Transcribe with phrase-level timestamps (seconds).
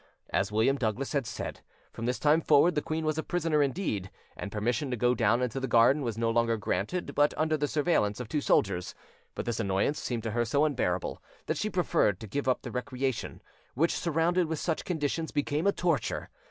[0.31, 4.09] As William Douglas had said, from this time forward the queen was a prisoner indeed,
[4.35, 7.67] and permission to go down into the garden was no longer granted but under the
[7.67, 8.95] surveillance of two soldiers;
[9.35, 12.71] but this annoyance seemed to her so unbearable that she preferred to give up the
[12.71, 13.43] recreation,
[13.75, 16.31] which, surrounded with such conditions, became a torture.